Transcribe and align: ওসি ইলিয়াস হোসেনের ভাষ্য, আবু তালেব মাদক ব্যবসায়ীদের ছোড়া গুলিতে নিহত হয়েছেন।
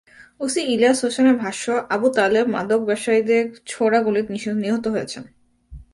ওসি 0.39 0.61
ইলিয়াস 0.73 0.99
হোসেনের 1.03 1.37
ভাষ্য, 1.37 1.65
আবু 1.89 2.07
তালেব 2.15 2.45
মাদক 2.47 2.81
ব্যবসায়ীদের 2.85 3.43
ছোড়া 3.65 3.99
গুলিতে 4.01 4.31
নিহত 4.63 4.85
হয়েছেন। 4.87 5.23